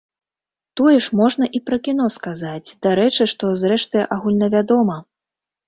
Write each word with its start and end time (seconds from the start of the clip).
Тое 0.79 0.93
ж 1.07 1.17
можна 1.19 1.49
і 1.59 1.61
пра 1.67 1.77
кіно 1.89 2.07
сказаць, 2.17 2.71
дарэчы, 2.89 3.29
што, 3.37 3.53
зрэшты, 3.67 4.05
агульнавядома. 4.19 5.01